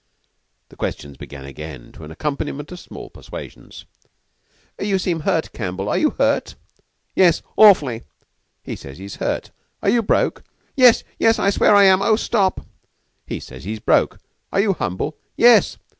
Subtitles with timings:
[0.69, 3.85] The questions began again to an accompaniment of small persuasions.
[4.79, 5.87] "You seem hurt, Campbell.
[5.89, 6.55] Are you hurt?"
[7.15, 7.43] "Yes.
[7.55, 8.01] Awfully!"
[8.63, 9.51] "He says he is hurt.
[9.83, 10.43] Are you broke?"
[10.75, 11.37] "Yes, yes!
[11.37, 12.01] I swear I am.
[12.01, 12.65] Oh, stop!"
[13.27, 14.17] "He says he is broke.
[14.51, 15.77] Are you humble?" "Yes!"